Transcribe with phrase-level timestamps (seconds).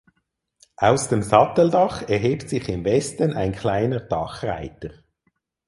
[0.77, 4.93] Aus dem Satteldach erhebt sich im Westen ein kleiner Dachreiter.